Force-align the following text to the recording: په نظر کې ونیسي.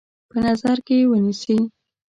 په 0.29 0.35
نظر 0.45 0.77
کې 0.87 0.97
ونیسي. 1.09 1.57